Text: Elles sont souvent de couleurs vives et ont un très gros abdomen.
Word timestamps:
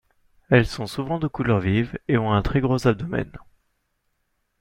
Elles 0.49 0.65
sont 0.65 0.87
souvent 0.87 1.19
de 1.19 1.27
couleurs 1.27 1.59
vives 1.59 1.99
et 2.07 2.17
ont 2.17 2.33
un 2.33 2.41
très 2.41 2.59
gros 2.59 2.87
abdomen. 2.87 3.29